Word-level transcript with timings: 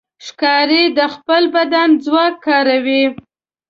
ښکاري 0.25 0.83
د 0.97 0.99
خپل 1.13 1.43
بدن 1.55 1.89
ځواک 2.05 2.35
کاروي. 2.45 3.03